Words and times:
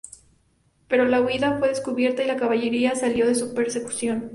Pero 0.87 1.05
la 1.05 1.21
huida 1.21 1.59
fue 1.59 1.67
descubierta 1.67 2.23
y 2.23 2.25
la 2.25 2.35
caballería 2.35 2.95
salió 2.95 3.27
en 3.27 3.35
su 3.35 3.53
persecución. 3.53 4.29